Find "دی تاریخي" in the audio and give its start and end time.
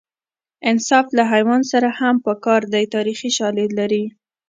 2.73-3.29